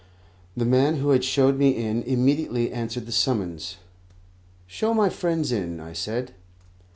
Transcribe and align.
The 0.57 0.65
man 0.65 0.95
who 0.95 1.11
had 1.11 1.23
showed 1.23 1.59
me 1.59 1.77
in 1.77 2.01
immediately 2.01 2.71
answered 2.71 3.05
the 3.05 3.11
summons. 3.11 3.77
"Show 4.65 4.95
my 4.95 5.09
friends 5.11 5.51
in," 5.51 5.79
I 5.79 5.93
said. 5.93 6.33